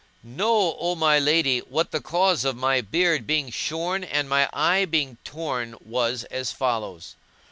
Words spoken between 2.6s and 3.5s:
beard